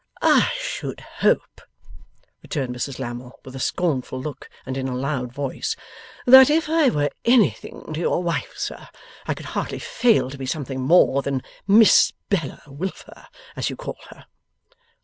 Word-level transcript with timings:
'I 0.23 0.51
should 0.57 0.99
hope,' 1.19 1.61
returned 2.41 2.75
Mrs 2.75 2.97
Lammle, 2.97 3.39
with 3.45 3.55
a 3.55 3.59
scornful 3.59 4.19
look 4.19 4.49
and 4.65 4.75
in 4.75 4.87
a 4.87 4.95
loud 4.95 5.31
voice, 5.31 5.75
'that 6.25 6.49
if 6.49 6.67
I 6.67 6.89
were 6.89 7.11
anything 7.23 7.93
to 7.93 7.99
your 7.99 8.23
wife, 8.23 8.55
sir, 8.57 8.87
I 9.27 9.35
could 9.35 9.45
hardly 9.53 9.77
fail 9.77 10.31
to 10.31 10.39
be 10.39 10.47
something 10.47 10.81
more 10.81 11.21
than 11.21 11.43
Miss 11.67 12.13
Bella 12.29 12.63
Wilfer, 12.65 13.27
as 13.55 13.69
you 13.69 13.75
call 13.75 13.99
her. 14.09 14.25